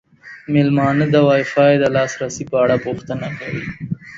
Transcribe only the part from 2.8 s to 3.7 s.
پوښتنه کوي.